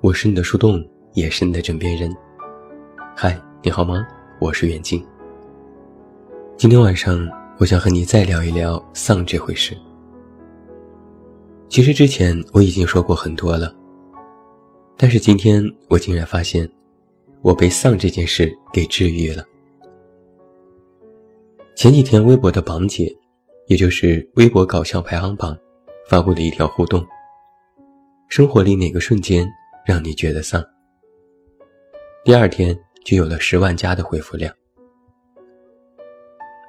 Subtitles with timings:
[0.00, 0.82] 我是你的树洞，
[1.12, 2.10] 也是你的枕边人。
[3.14, 4.06] 嗨，你好吗？
[4.40, 5.04] 我是远近。
[6.56, 7.28] 今天晚上，
[7.58, 9.76] 我想和你再聊一聊丧这回事。
[11.68, 13.74] 其实之前我已经说过很多了，
[15.00, 16.68] 但是今天我竟然发现，
[17.40, 19.44] 我被丧这件事给治愈了。
[21.76, 23.16] 前几天，微博的榜姐，
[23.68, 25.56] 也就是微博搞笑排行榜，
[26.08, 27.06] 发布了一条互动：
[28.28, 29.48] 生活里哪个瞬间？
[29.86, 30.62] 让你觉得丧。
[32.24, 34.52] 第二天就有了十万加的回复量。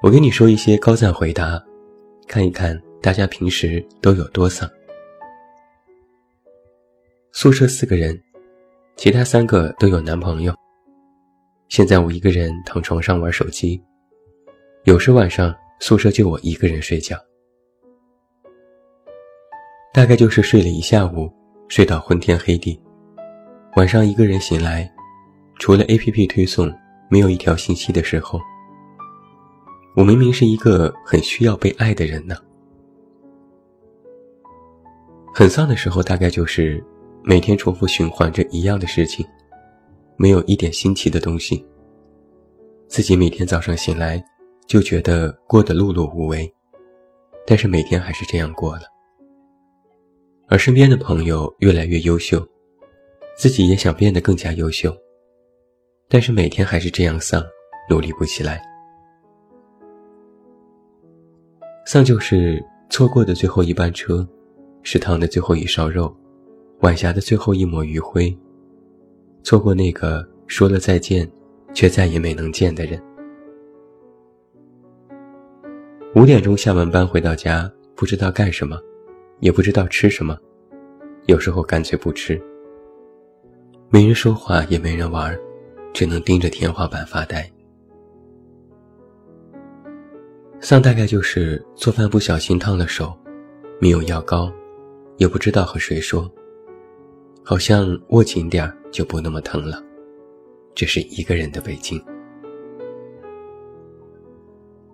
[0.02, 1.60] 我跟你说一些高赞回答，
[2.28, 4.70] 看一看大家平时都有多丧。
[7.32, 8.20] 宿舍四个人，
[8.96, 10.52] 其他三个都有男朋友。
[11.68, 13.80] 现在我一个人躺床上玩手机，
[14.82, 17.16] 有时晚上宿舍就我一个人睡觉，
[19.94, 21.32] 大概就是睡了一下午，
[21.68, 22.78] 睡到昏天黑地。
[23.76, 24.92] 晚上一个人醒来，
[25.60, 26.70] 除了 A P P 推送，
[27.08, 28.40] 没有一条信息的时候，
[29.94, 32.34] 我明明是一个很需要被爱的人呢。
[35.32, 36.84] 很丧的时候，大概就是
[37.22, 39.26] 每天重复循环着一样的事情，
[40.16, 41.64] 没有一点新奇的东西。
[42.88, 44.22] 自己每天早上醒来
[44.66, 46.52] 就觉得过得碌碌无为，
[47.46, 48.82] 但是每天还是这样过了。
[50.48, 52.46] 而身边的朋友越来越优秀。
[53.36, 54.94] 自己也想变得更加优秀，
[56.10, 57.42] 但是每天还是这样丧，
[57.88, 58.60] 努力不起来。
[61.86, 64.28] 丧就是错过的最后一班车，
[64.82, 66.14] 食堂的最后一勺肉，
[66.80, 68.34] 晚霞的最后一抹余晖，
[69.42, 71.30] 错过那个说了再见，
[71.74, 72.98] 却再也没能见的人。
[76.14, 78.80] 五点钟下完班回到家，不知道干什么，
[79.40, 80.38] 也不知道吃什么，
[81.26, 82.40] 有时候干脆不吃。
[83.90, 85.38] 没人说话，也没人玩，
[85.92, 87.46] 只能盯着天花板发呆。
[90.60, 93.12] 丧大概就是做饭不小心烫了手，
[93.78, 94.50] 没有药膏，
[95.18, 96.30] 也不知道和谁说，
[97.50, 99.82] 好像握紧点儿就不那么疼了。
[100.72, 102.00] 这是一个人的北京，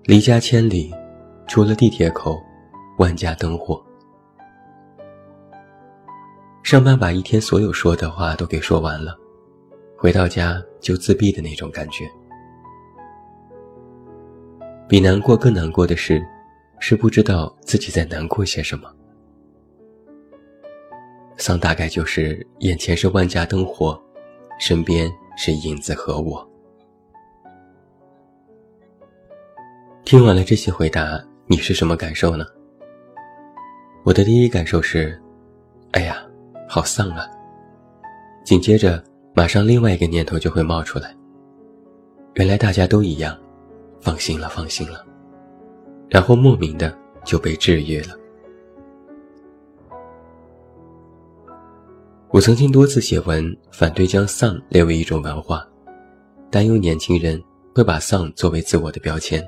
[0.05, 0.91] 离家千里，
[1.47, 2.41] 除了地铁口，
[2.97, 3.79] 万家灯火。
[6.63, 9.15] 上班把一天所有说的话都给说完了，
[9.95, 12.11] 回到家就自闭的那种感觉。
[14.89, 16.27] 比难过更难过的是，
[16.79, 18.91] 是不知道自己在难过些什么。
[21.37, 24.01] 丧大概就是眼前是万家灯火，
[24.59, 26.49] 身边是影子和我。
[30.05, 32.45] 听完了这些回答，你是什么感受呢？
[34.05, 35.21] 我的第一感受是，
[35.93, 36.23] 哎呀。
[36.69, 37.31] 好丧啊！
[38.45, 39.01] 紧接着，
[39.33, 41.15] 马上另外一个念头就会冒出来。
[42.35, 43.39] 原来大家都一样，
[44.01, 45.07] 放心了，放心了。
[46.09, 46.93] 然后莫名的
[47.25, 48.17] 就被治愈了。
[52.37, 55.67] 我曾经多次写文反对将丧列为一种文化，
[56.51, 57.43] 担忧年轻人
[57.75, 59.43] 会把丧作为自我的标签。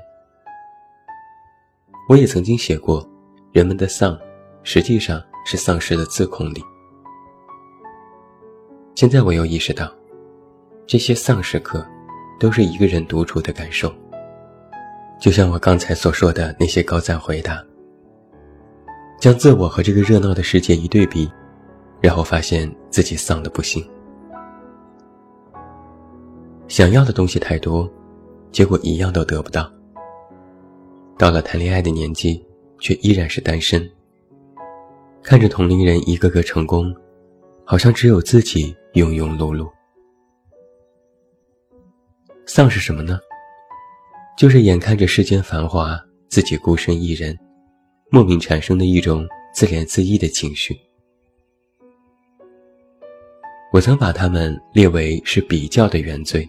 [2.09, 3.07] 我也曾经写过，
[3.51, 4.17] 人们的丧
[4.63, 6.63] 实际上是丧失了自控力。
[8.95, 9.93] 现在我又意识到，
[10.87, 11.85] 这些丧时刻，
[12.39, 13.93] 都是一个人独处的感受。
[15.21, 17.63] 就像我刚才所说的那些高赞回答，
[19.19, 21.31] 将自我和这个热闹的世界一对比，
[22.01, 23.87] 然后发现自己丧的不行。
[26.67, 27.89] 想要的东西太多，
[28.51, 29.71] 结果一样都得不到。
[31.17, 32.45] 到了谈恋爱的年纪，
[32.79, 33.89] 却依然是单身。
[35.21, 36.93] 看着同龄人一个个成功。
[37.71, 39.69] 好像只有自己庸庸碌碌。
[42.47, 43.19] 丧是什么呢？
[44.35, 45.95] 就是眼看着世间繁华，
[46.29, 47.37] 自己孤身一人，
[48.09, 50.75] 莫名产生的一种自怜自艾的情绪。
[53.71, 56.47] 我曾把他们列为是比较的原罪，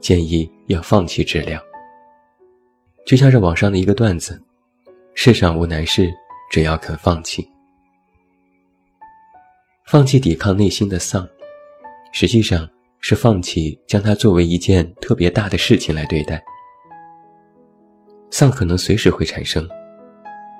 [0.00, 1.60] 建议要放弃治疗。
[3.06, 4.42] 就像是网上的一个段子：
[5.14, 6.12] 世上无难事，
[6.50, 7.48] 只要肯放弃。
[9.86, 11.26] 放弃抵抗内心的丧，
[12.10, 12.68] 实际上
[12.98, 16.42] 是放弃将它作为一件特别大的事情来对待。
[18.32, 19.68] 丧可能随时会产生，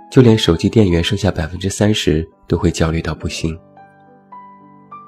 [0.09, 3.59] 就连手机电源剩下百分之三十都会焦虑到不行。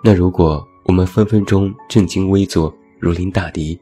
[0.04, 3.78] 那如果我们分分钟正襟危坐，如临大敌，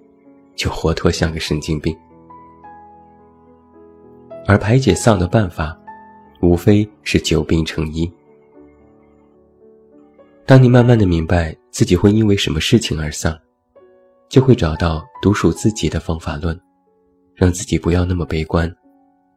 [0.55, 1.97] 就活脱像个神经病。
[4.47, 5.79] 而排解丧的办法，
[6.43, 8.11] 无非是久病成医。
[10.44, 13.38] 当你慢慢的明白自己会因为什么事情而丧，
[14.29, 16.58] 就会找到独属自己的方法论，
[17.35, 18.70] 让自己不要那么悲观，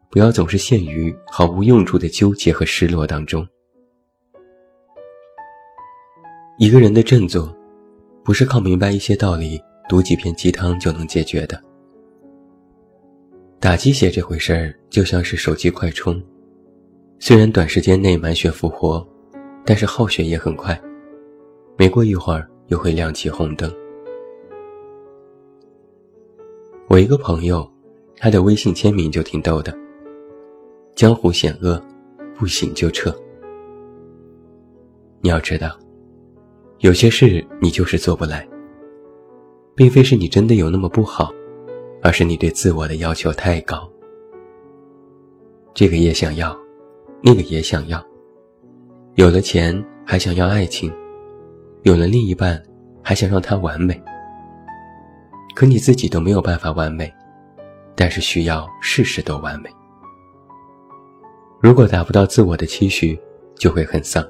[0.10, 3.48] 不要总是陷于毫无用处的纠结和失落当中。
[6.58, 7.52] 一个人的振作，
[8.24, 9.60] 不是靠明白一些道理、
[9.90, 11.60] 读几篇鸡汤就能解决的。
[13.60, 16.22] 打鸡血这回事儿，就像是手机快充，
[17.18, 19.06] 虽然短时间内满血复活，
[19.66, 20.80] 但是耗血也很快，
[21.76, 23.74] 没过一会儿又会亮起红灯。
[26.88, 27.68] 我一个朋友，
[28.16, 29.76] 他的微信签名就挺逗的
[30.94, 31.82] ：“江湖险恶，
[32.36, 33.12] 不行就撤。”
[35.20, 35.80] 你要知道，
[36.84, 38.46] 有些事你就是做不来，
[39.74, 41.34] 并非是你真的有那么不好。
[42.02, 43.90] 而是你对自我的要求太高，
[45.74, 46.54] 这个也想要，
[47.22, 48.06] 那个也想要，
[49.16, 50.94] 有了钱还想要爱情，
[51.84, 52.62] 有了另一半
[53.02, 53.98] 还想让他完美，
[55.56, 57.10] 可你自己都没有办法完美，
[57.96, 59.70] 但是需要事事都完美。
[61.62, 63.18] 如果达不到自我的期许，
[63.56, 64.22] 就会很丧。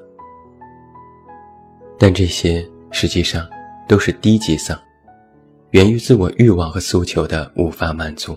[1.98, 3.48] 但这些实际上
[3.88, 4.78] 都是低级丧。
[5.70, 8.36] 源于自我欲望和诉求的无法满足。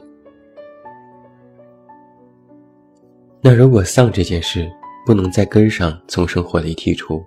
[3.41, 4.69] 那如果丧这件事
[5.05, 7.23] 不能在根上从生活里剔除，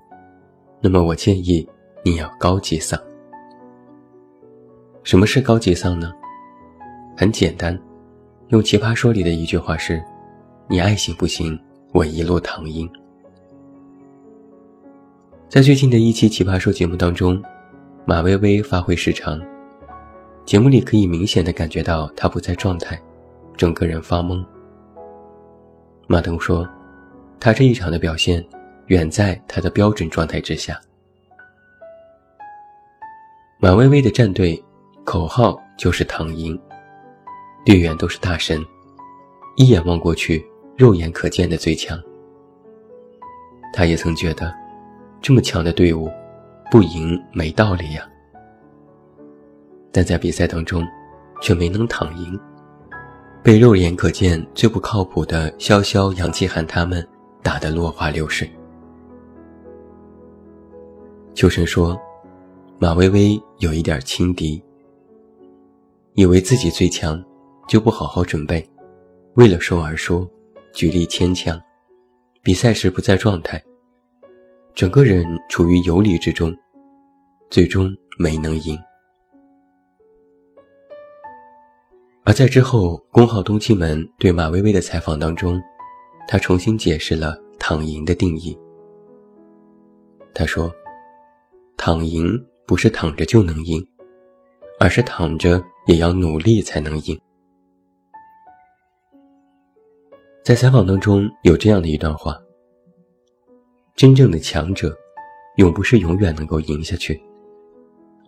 [0.80, 1.66] 那么我建议
[2.04, 3.00] 你要高级丧。
[5.02, 6.12] 什么是高级丧呢？
[7.16, 7.78] 很简单，
[8.48, 10.02] 用《奇葩说》里的一句话是
[10.68, 11.58] ：“你爱行不行？
[11.92, 12.90] 我一路躺赢。”
[15.50, 17.42] 在最近的一期《奇葩说》节目当中，
[18.04, 19.36] 马薇薇发挥失常。
[20.46, 22.96] 节目里可以明显的感觉到他不在状态，
[23.56, 24.46] 整个人发懵。
[26.06, 26.64] 马东说，
[27.40, 28.46] 他这一场的表现
[28.86, 30.80] 远在他的标准状态之下。
[33.58, 34.62] 马薇薇的战队
[35.02, 36.56] 口号就是“躺赢”，
[37.66, 38.64] 队员都是大神，
[39.56, 42.00] 一眼望过去，肉眼可见的最强。
[43.72, 44.54] 他也曾觉得，
[45.22, 46.10] 这么强的队伍，
[46.70, 48.08] 不赢没道理呀。
[49.92, 50.86] 但在比赛当中，
[51.42, 52.38] 却没能躺赢，
[53.42, 57.06] 被肉眼可见最不靠谱的潇潇、杨奇涵他们
[57.42, 58.50] 打得落花流水。
[61.34, 61.98] 秋生说
[62.78, 64.62] ：“马薇薇有一点轻敌，
[66.14, 67.22] 以为自己最强，
[67.68, 68.68] 就不好好准备，
[69.34, 70.28] 为了说而说，
[70.72, 71.60] 举例牵强，
[72.42, 73.62] 比赛时不在状态，
[74.74, 76.54] 整个人处于游离之中，
[77.50, 78.78] 最终没能赢。”
[82.24, 85.60] 而在之后，公号东七门对马薇薇的采访当中，
[86.28, 88.56] 他重新解释了“躺赢”的定义。
[90.32, 90.72] 他说
[91.76, 93.84] ：“躺赢不是躺着就能赢，
[94.78, 97.18] 而是躺着也要努力才能赢。”
[100.44, 102.38] 在采访当中有这样的一段话
[103.96, 104.96] ：“真正的强者，
[105.56, 107.20] 永不是永远能够赢下去，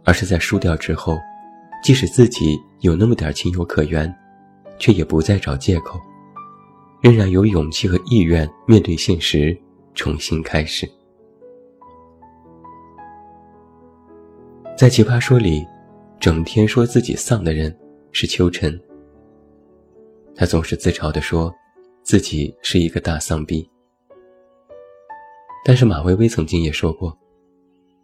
[0.05, 1.19] 而是在输掉之后。”
[1.83, 4.09] 即使自己有那么点情有可原，
[4.79, 5.99] 却也不再找借口，
[7.01, 9.61] 仍然有勇气和意愿面对现实，
[9.93, 10.89] 重新开始。
[14.79, 15.67] 在《奇葩说》里，
[16.21, 17.77] 整天说自己丧的人
[18.13, 18.81] 是秋晨。
[20.37, 21.53] 他总是自嘲地说，
[22.05, 23.69] 自己是一个大丧逼。
[25.65, 27.17] 但是马薇薇曾经也说过，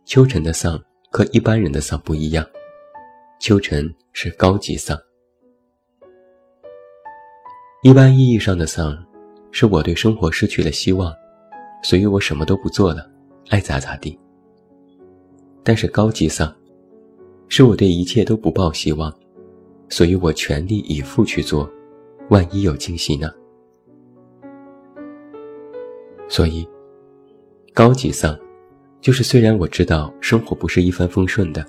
[0.05, 2.47] 秋晨的丧和一般人的丧不一样。
[3.41, 4.97] 秋晨是高级丧，
[7.83, 8.97] 一般意义上的丧，
[9.51, 11.13] 是我对生活失去了希望，
[11.83, 13.11] 所以我什么都不做了，
[13.49, 14.19] 爱咋咋地。
[15.65, 16.55] 但是高级丧，
[17.49, 19.13] 是我对一切都不抱希望，
[19.89, 21.69] 所以我全力以赴去做，
[22.31, 23.33] 万一有惊喜呢？
[26.29, 26.69] 所以，
[27.79, 28.37] 高级丧，
[29.01, 31.65] 就是虽然我知道生活不是一帆风顺的。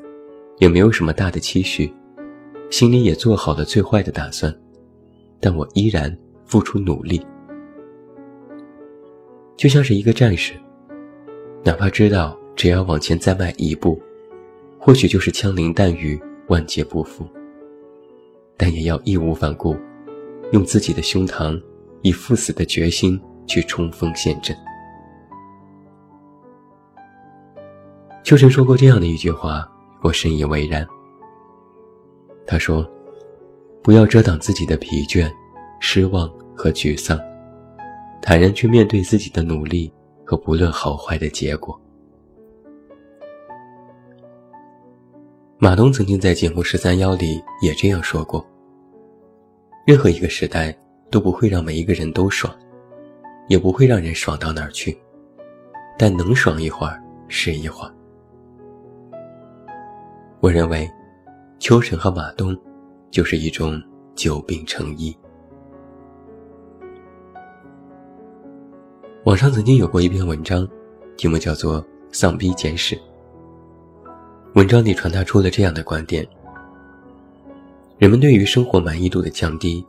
[0.58, 1.94] 也没有什么大的期许，
[2.72, 4.52] 心里也做好了最坏的打算，
[5.40, 7.24] 但我依然付出努力，
[9.56, 10.54] 就像是一个战士，
[11.64, 14.02] 哪怕知道只要往前再迈一步，
[14.80, 17.24] 或许就是枪林弹雨、万劫不复，
[18.58, 19.78] 但也要义无反顾，
[20.54, 21.62] 用自己的胸膛，
[22.02, 24.58] 以赴死的决心去冲锋陷阵。
[28.30, 29.68] 秋晨说过这样的一句话，
[30.04, 30.88] 我深以为然。
[32.46, 32.88] 他说
[33.82, 35.28] ：“不要遮挡自己的疲倦、
[35.80, 37.20] 失望和沮丧，
[38.22, 39.92] 坦然去面对自己的努力
[40.24, 41.76] 和不论好坏的结果。”
[45.58, 48.46] 马东曾经在节目《十三邀》里也这样说过
[49.88, 50.72] ：“任何一个时代
[51.10, 52.56] 都不会让每一个人都爽，
[53.48, 54.96] 也不会让人爽到哪儿去，
[55.98, 57.94] 但能爽一会儿是一会儿。”
[60.40, 60.90] 我认为。
[61.62, 62.58] 秋晨和马东，
[63.12, 63.80] 就是一种
[64.16, 65.14] 久病成医。
[69.26, 70.66] 网上曾经有过一篇文章，
[71.18, 72.96] 题目叫做《丧逼简史》。
[74.56, 76.26] 文章里传达出了这样的观点：
[77.98, 79.86] 人们对于生活满意度的降低，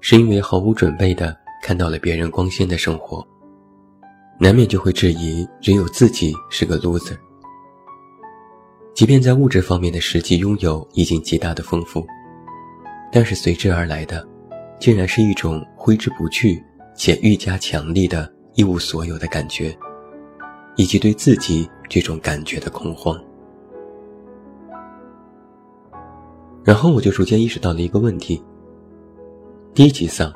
[0.00, 3.22] 是因为毫无准备的看到了别人光鲜的生活，
[4.40, 7.18] 难免就会质疑只有自己是个 loser。
[8.94, 12.06] 即便在物质方面的实际拥有已经极大的丰富，
[13.10, 14.26] 但是随之而来的，
[14.78, 16.62] 竟然是一种挥之不去
[16.94, 19.74] 且愈加强烈的一无所有的感觉，
[20.76, 23.18] 以及对自己这种感觉的恐慌。
[26.62, 28.40] 然后我就逐渐意识到了一个问题：
[29.74, 30.30] 低级丧，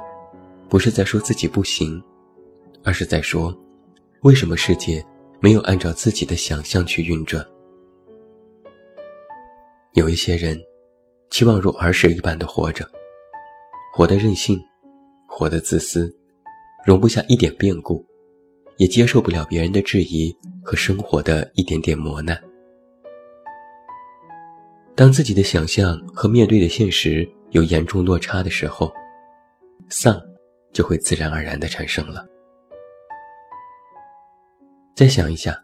[0.69, 2.03] 不是在说自己不行，
[2.83, 3.55] 而是在说，
[4.23, 5.05] 为什么世界
[5.41, 7.47] 没有按照自己的想象去运转。
[9.97, 10.63] 有一些人，
[11.31, 12.87] 期望如儿时一般的活着，
[13.95, 14.63] 活得任性，
[15.27, 16.15] 活得自私，
[16.85, 18.05] 容不下一点变故，
[18.77, 22.39] 也接受不了别人的质疑和生活的一点点磨难。
[24.95, 28.93] 当自己的想象和面对的现实有严重落差的时候，
[29.89, 30.21] 丧
[30.75, 32.23] 就会自然而然的产生了。
[34.95, 35.59] 再想一下，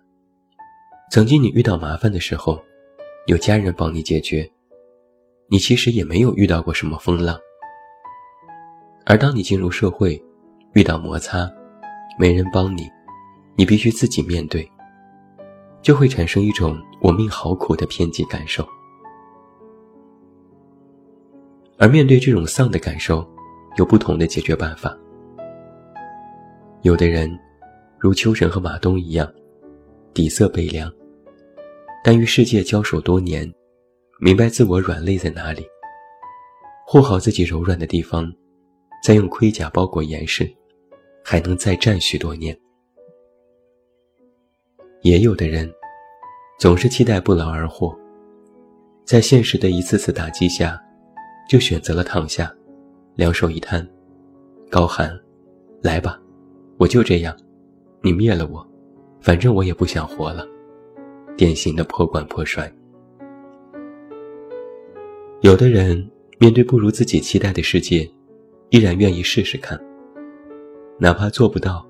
[1.10, 2.58] 曾经你遇到麻烦的时候。
[3.26, 4.50] 有家人帮你解决，
[5.46, 7.38] 你其实也没有遇到过什么风浪。
[9.06, 10.20] 而当你进入社会，
[10.74, 11.48] 遇到摩擦，
[12.18, 12.90] 没人帮你，
[13.54, 14.68] 你必须自己面对，
[15.82, 18.66] 就会产生一种“我命好苦”的偏激感受。
[21.78, 23.24] 而面对这种丧的感受，
[23.76, 24.96] 有不同的解决办法。
[26.82, 27.30] 有的人，
[28.00, 29.32] 如秋神和马东一样，
[30.12, 30.92] 底色悲凉。
[32.04, 33.48] 但与世界交手多年，
[34.18, 35.64] 明白自我软肋在哪里，
[36.84, 38.30] 护好自己柔软的地方，
[39.04, 40.52] 再用盔甲包裹严实，
[41.22, 42.58] 还能再战许多年。
[45.02, 45.72] 也有的人，
[46.58, 47.96] 总是期待不劳而获，
[49.04, 50.80] 在现实的一次次打击下，
[51.48, 52.52] 就选择了躺下，
[53.14, 53.88] 两手一摊，
[54.68, 55.16] 高喊
[55.82, 56.20] ：“来吧，
[56.78, 57.36] 我就这样，
[58.00, 58.64] 你灭了我，
[59.20, 60.44] 反正我也不想活了。”
[61.42, 62.72] 典型的破罐破摔。
[65.40, 66.08] 有的人
[66.38, 68.08] 面对不如自己期待的世界，
[68.70, 69.76] 依然愿意试试看，
[71.00, 71.84] 哪怕做不到，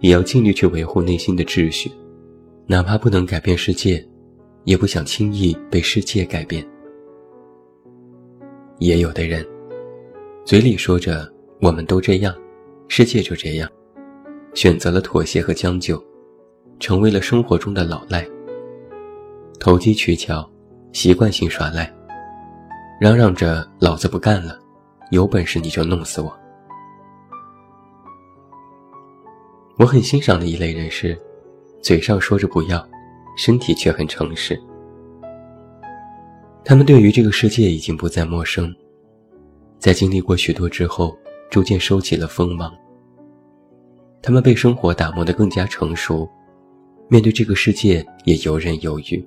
[0.00, 1.90] 也要尽力去维护内心的秩序；
[2.66, 4.06] 哪怕不能改变世界，
[4.64, 6.62] 也不想轻易被世界改变。
[8.80, 9.42] 也有的人，
[10.44, 11.26] 嘴里说着
[11.62, 12.34] “我们都这样，
[12.86, 13.66] 世界就这样”，
[14.52, 15.98] 选择了妥协和将就，
[16.78, 18.28] 成为了生活中的老赖。
[19.60, 20.50] 投机取巧，
[20.90, 21.92] 习惯性耍赖，
[22.98, 24.58] 嚷嚷着“老子不干了，
[25.10, 26.34] 有本事你就弄死我。”
[29.76, 31.14] 我很欣赏的一类人是，
[31.82, 32.88] 嘴上说着不要，
[33.36, 34.58] 身体却很诚实。
[36.64, 38.74] 他们对于这个世界已经不再陌生，
[39.78, 41.14] 在经历过许多之后，
[41.50, 42.74] 逐渐收起了锋芒。
[44.22, 46.26] 他们被生活打磨得更加成熟，
[47.08, 49.22] 面对这个世界也游刃有余。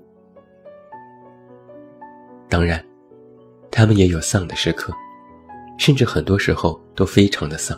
[2.54, 2.80] 当然，
[3.72, 4.94] 他们也有丧的时刻，
[5.80, 7.76] 甚至很多时候都非常的丧。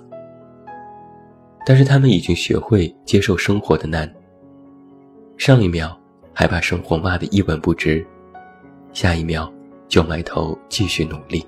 [1.65, 4.13] 但是他们已经学会接受生活的难。
[5.37, 5.97] 上一秒
[6.33, 8.05] 还把生活骂得一文不值，
[8.91, 9.49] 下一秒
[9.87, 11.41] 就埋头继续努力。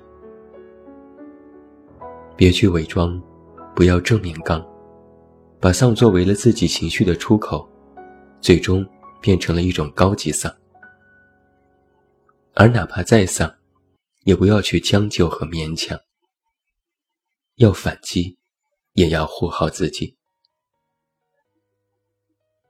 [2.34, 3.22] 别去伪装，
[3.74, 4.66] 不要正面刚，
[5.60, 7.68] 把丧作为了自己情绪的出口，
[8.40, 8.82] 最终
[9.20, 10.50] 变成了一种高级丧。
[12.58, 13.56] 而哪怕再丧，
[14.24, 15.96] 也不要去将就和勉强。
[17.54, 18.36] 要反击，
[18.94, 20.16] 也要护好自己。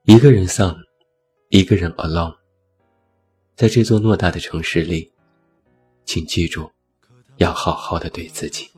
[0.05, 0.77] 一个人丧，
[1.49, 2.37] 一个人 alone，
[3.57, 5.11] 在这座偌大的城市里，
[6.05, 6.71] 请记住，
[7.39, 8.69] 要好好的对自己。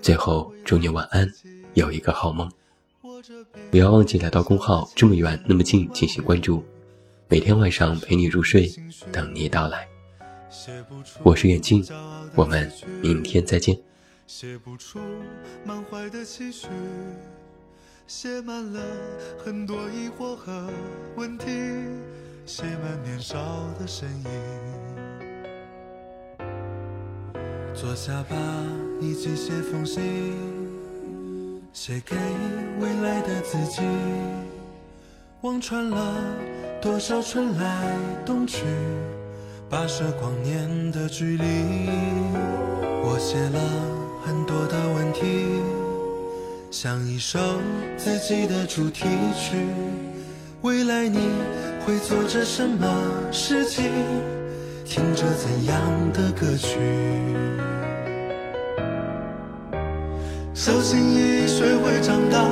[0.00, 1.30] 最后，祝你晚安，
[1.74, 2.50] 有一个好梦。
[3.70, 6.64] 不要忘记来到公号这么远那么近进行关注，
[7.26, 8.70] 每天晚上陪你入睡，
[9.10, 9.88] 等你到来。
[11.22, 11.84] 我是远近，
[12.34, 13.76] 我们明天再见。
[14.26, 14.98] 写不出
[15.64, 16.68] 满怀的期许，
[18.06, 18.80] 写满了
[19.42, 20.70] 很多疑惑和
[21.16, 21.46] 问题，
[22.44, 23.38] 写满年少
[23.78, 24.30] 的身影。
[27.74, 28.36] 坐下吧，
[29.00, 30.02] 一起写封信，
[31.72, 32.16] 写给
[32.80, 33.80] 未来的自己。
[35.40, 36.14] 望穿了
[36.84, 38.58] 多少春来冬去，
[39.70, 41.88] 跋涉光年的距离。
[43.02, 43.58] 我写了。
[44.22, 45.22] 很多的问题，
[46.70, 47.38] 像一首
[47.96, 49.56] 自己的主题曲。
[50.60, 51.20] 未来你
[51.86, 52.86] 会做着什么
[53.32, 53.84] 事情？
[54.84, 55.80] 听着怎样
[56.12, 56.78] 的歌曲？
[60.52, 62.44] 小心翼翼学会长大，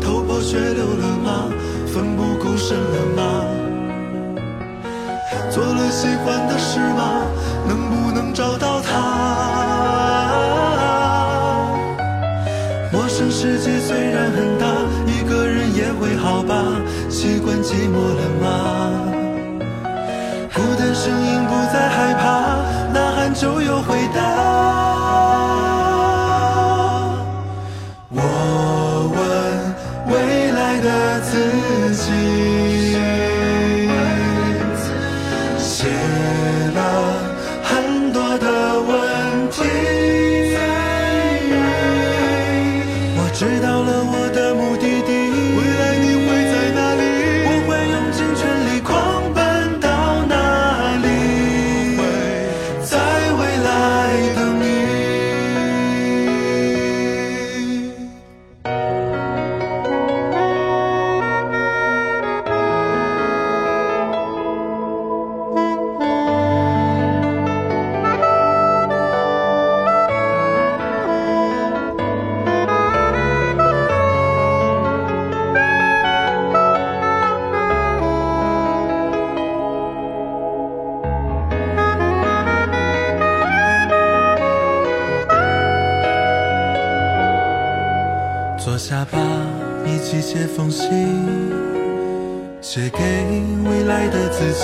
[0.00, 1.52] 头破血流了吗？
[1.86, 3.45] 奋不顾身了吗？
[5.56, 7.22] 做了喜欢的事吗？
[7.66, 8.92] 能不能找到他？
[12.92, 14.66] 陌生世界虽然很大，
[15.06, 16.62] 一个人也会好吧？
[17.08, 18.44] 习惯寂寞了吗？
[20.54, 22.58] 孤单声音不再害怕，
[22.92, 24.20] 呐喊就有回答。
[28.10, 28.20] 我
[29.16, 29.18] 问
[30.12, 31.32] 未来的自
[31.94, 32.12] 己